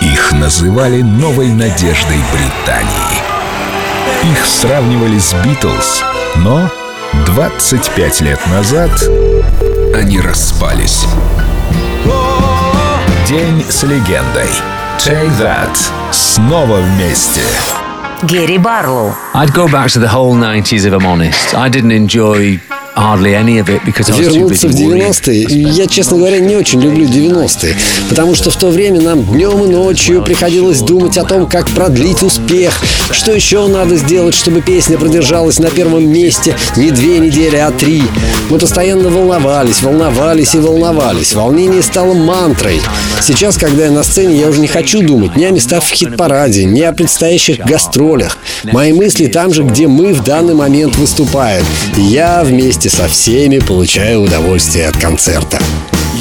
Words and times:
Их 0.00 0.32
называли 0.32 1.02
новой 1.02 1.48
надеждой 1.48 2.18
Британии. 2.32 3.22
Их 4.30 4.44
сравнивали 4.46 5.18
с 5.18 5.34
Битлз, 5.44 6.02
но 6.36 6.70
25 7.26 8.20
лет 8.22 8.40
назад 8.48 8.90
они 9.94 10.20
распались. 10.20 11.06
День 13.28 13.64
с 13.68 13.82
легендой. 13.82 14.48
Take 14.98 15.30
That. 15.40 15.76
Снова 16.12 16.78
вместе. 16.78 17.42
Герри 18.22 18.58
Барлоу. 18.58 19.14
I'd 19.34 19.52
go 19.52 19.66
back 19.66 19.88
to 19.88 20.00
the 20.00 20.08
whole 20.08 20.34
90s 20.34 20.86
if 20.86 20.92
I'm 20.92 21.04
honest. 21.04 21.54
I 21.54 21.68
didn't 21.68 21.92
enjoy 21.92 22.60
Вернуться 24.20 24.68
в 24.68 24.70
busy 24.70 24.86
worrying. 24.86 25.10
90-е. 25.10 25.46
Я, 25.72 25.86
честно 25.86 26.16
говоря, 26.16 26.38
не 26.38 26.56
очень 26.56 26.80
люблю 26.80 27.06
90-е, 27.06 27.76
потому 28.08 28.34
что 28.34 28.50
в 28.50 28.56
то 28.56 28.68
время 28.68 29.00
нам 29.00 29.24
днем 29.24 29.64
и 29.64 29.66
ночью 29.68 30.22
приходилось 30.22 30.80
думать 30.80 31.18
о 31.18 31.24
том, 31.24 31.46
как 31.46 31.68
продлить 31.70 32.22
успех, 32.22 32.80
что 33.10 33.32
еще 33.32 33.66
надо 33.66 33.96
сделать, 33.96 34.34
чтобы 34.34 34.60
песня 34.60 34.96
продержалась 34.96 35.58
на 35.58 35.70
первом 35.70 36.08
месте 36.08 36.56
не 36.76 36.90
две 36.90 37.18
недели, 37.18 37.56
а 37.56 37.70
три. 37.70 38.02
Мы 38.50 38.58
постоянно 38.58 39.08
волновались, 39.08 39.82
волновались 39.82 40.54
и 40.54 40.58
волновались. 40.58 41.34
Волнение 41.34 41.82
стало 41.82 42.14
мантрой. 42.14 42.80
Сейчас, 43.20 43.56
когда 43.56 43.86
я 43.86 43.90
на 43.90 44.02
сцене, 44.02 44.38
я 44.38 44.48
уже 44.48 44.60
не 44.60 44.68
хочу 44.68 45.02
думать 45.02 45.36
ни 45.36 45.44
о 45.44 45.50
местах 45.50 45.82
в 45.82 45.90
хит-параде, 45.92 46.64
ни 46.64 46.82
о 46.82 46.92
предстоящих 46.92 47.58
гастролях. 47.58 48.38
Мои 48.64 48.92
мысли 48.92 49.26
там 49.26 49.52
же, 49.52 49.62
где 49.62 49.88
мы 49.88 50.12
в 50.12 50.22
данный 50.22 50.54
момент 50.54 50.96
выступаем. 50.96 51.64
Я 51.96 52.42
вместе 52.44 52.83
со 52.83 53.07
всеми 53.07 53.59
получаю 53.59 54.21
удовольствие 54.21 54.87
от 54.87 54.97
концерта. 54.97 55.57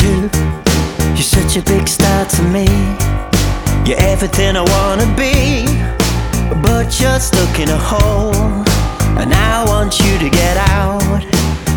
You, 0.00 0.30
you're 1.14 1.22
such 1.22 1.58
a 1.58 1.62
big 1.62 1.86
star 1.86 2.24
to 2.26 2.42
me. 2.50 2.66
You're 3.84 4.00
everything 4.00 4.56
I 4.56 4.62
wanna 4.62 5.06
be. 5.14 5.66
But 6.62 6.98
you're 6.98 7.20
stuck 7.20 7.58
in 7.58 7.68
a 7.68 7.76
hole. 7.76 8.64
And 9.18 9.34
I 9.34 9.64
want 9.66 10.00
you 10.00 10.18
to 10.20 10.30
get 10.30 10.56
out. 10.56 11.22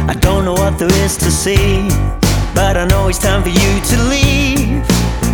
I 0.08 0.16
don't 0.22 0.46
know 0.46 0.54
what 0.54 0.80
there 0.80 0.94
is 1.04 1.18
to 1.18 1.30
see. 1.30 1.90
But 2.54 2.78
I 2.78 2.86
know 2.86 3.10
it's 3.10 3.20
time 3.20 3.44
for 3.44 3.50
you 3.50 3.82
to 3.92 3.98
leave. 4.10 4.86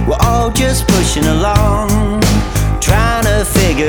We're 0.08 0.18
all 0.22 0.50
just 0.50 0.88
pushing 0.88 1.26
along. 1.26 2.22
Trying 2.82 3.26
to 3.26 3.46
figure 3.46 3.86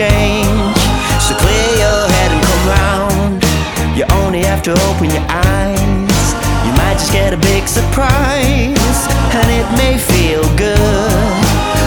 change. 0.00 0.80
So 1.20 1.36
clear 1.36 1.70
your 1.84 2.02
head 2.14 2.30
and 2.32 2.42
come 2.48 2.64
round. 2.76 3.36
You 3.96 4.04
only 4.24 4.42
have 4.50 4.62
to 4.68 4.72
open 4.88 5.10
your 5.16 5.26
eyes. 5.28 6.26
You 6.64 6.72
might 6.80 6.96
just 7.00 7.12
get 7.12 7.34
a 7.34 7.40
big 7.52 7.68
surprise. 7.68 8.98
And 9.38 9.48
it 9.60 9.68
may 9.76 9.94
feel 10.12 10.44
good. 10.56 11.44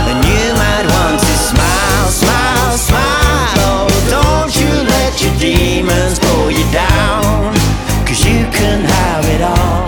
And 0.09 0.19
you 0.29 0.43
might 0.61 0.85
want 0.95 1.17
to 1.27 1.33
smile, 1.49 2.07
smile, 2.23 2.77
smile. 2.89 3.57
Oh, 3.65 3.89
don't 4.17 4.53
you 4.61 4.69
let 4.95 5.13
your 5.23 5.35
demons 5.41 6.19
pull 6.25 6.51
you 6.51 6.65
down. 6.71 7.55
Cause 8.05 8.21
you 8.29 8.45
can 8.59 8.79
have 8.97 9.25
it 9.35 9.41
all. 9.41 9.82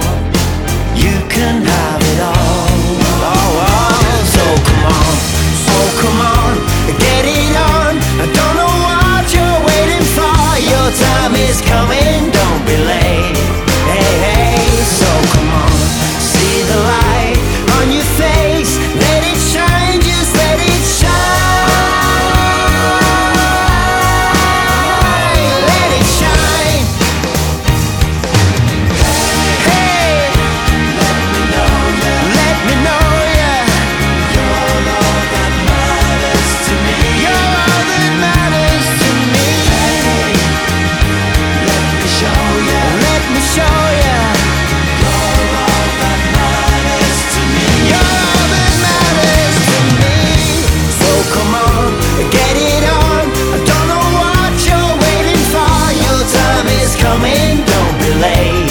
Coming. 57.06 57.64
Don't 57.66 58.00
be 58.00 58.10
late. 58.24 58.65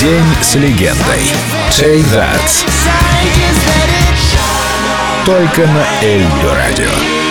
День 0.00 0.22
с 0.40 0.54
легендой. 0.54 1.22
Take 1.70 2.04
That. 2.14 2.64
Только 5.26 5.66
на 5.66 5.84
Эльдо 6.00 6.54
Радио. 6.54 7.27